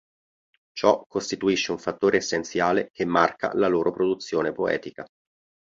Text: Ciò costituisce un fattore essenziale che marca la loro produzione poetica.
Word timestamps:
Ciò 0.71 1.05
costituisce 1.07 1.69
un 1.71 1.77
fattore 1.77 2.17
essenziale 2.17 2.89
che 2.91 3.05
marca 3.05 3.53
la 3.53 3.67
loro 3.67 3.91
produzione 3.91 4.51
poetica. 4.51 5.05